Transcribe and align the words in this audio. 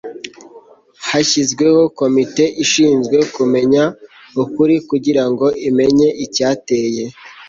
hashyizweho 1.09 1.81
komite 1.99 2.43
ishinzwe 2.63 3.17
kumenya 3.35 3.83
ukuri 4.43 4.75
kugira 4.89 5.23
ngo 5.29 5.45
imenye 5.69 6.07
icyateye 6.25 7.03